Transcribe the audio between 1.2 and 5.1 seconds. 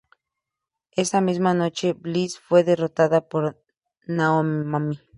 misma noche, Bliss fue derrotada por Naomi.